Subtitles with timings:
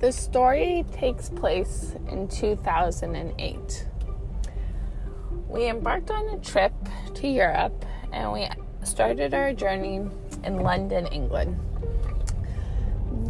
[0.00, 3.86] The story takes place in 2008.
[5.48, 6.72] We embarked on a trip
[7.14, 8.46] to Europe and we
[8.84, 10.08] started our journey
[10.44, 11.58] in London, England.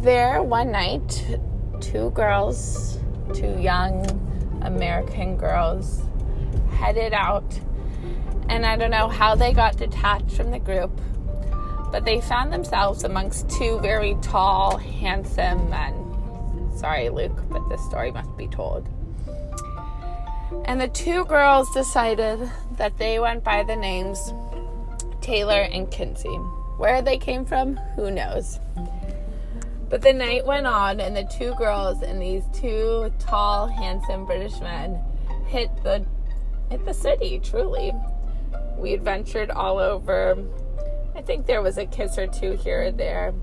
[0.03, 1.39] There, one night,
[1.81, 2.99] two girls,
[3.33, 4.05] two young
[4.61, 6.03] American girls,
[6.69, 7.59] headed out.
[8.47, 11.01] And I don't know how they got detached from the group,
[11.91, 16.08] but they found themselves amongst two very tall, handsome men
[16.79, 18.87] Sorry, Luke, but this story must be told.
[20.63, 24.33] And the two girls decided that they went by the names
[25.19, 26.37] Taylor and Kinsey.
[26.77, 28.61] Where they came from, who knows.
[29.89, 34.61] But the night went on, and the two girls and these two tall, handsome British
[34.61, 35.03] men
[35.47, 36.05] hit the
[36.69, 37.41] hit the city.
[37.43, 37.91] Truly,
[38.77, 40.37] we adventured all over.
[41.13, 43.33] I think there was a kiss or two here or there,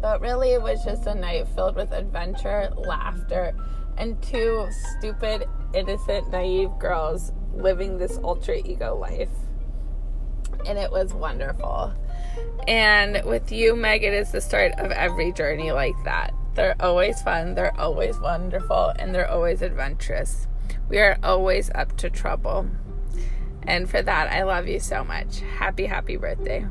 [0.00, 3.52] but really, it was just a night filled with adventure, laughter,
[3.96, 9.30] and two stupid, innocent, naive girls living this ultra ego life.
[10.66, 11.92] And it was wonderful.
[12.68, 16.34] And with you, Meg, it is the start of every journey like that.
[16.54, 20.48] They're always fun, they're always wonderful, and they're always adventurous.
[20.88, 22.68] We are always up to trouble.
[23.62, 25.40] And for that, I love you so much.
[25.40, 26.66] Happy, happy birthday.